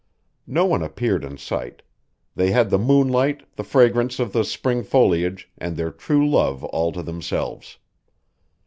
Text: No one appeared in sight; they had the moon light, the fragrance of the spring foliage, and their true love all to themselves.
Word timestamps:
No 0.47 0.65
one 0.65 0.81
appeared 0.81 1.23
in 1.23 1.37
sight; 1.37 1.83
they 2.35 2.49
had 2.49 2.71
the 2.71 2.79
moon 2.79 3.07
light, 3.07 3.43
the 3.55 3.63
fragrance 3.63 4.17
of 4.17 4.33
the 4.33 4.43
spring 4.43 4.81
foliage, 4.81 5.51
and 5.59 5.77
their 5.77 5.91
true 5.91 6.27
love 6.27 6.63
all 6.63 6.91
to 6.93 7.03
themselves. 7.03 7.77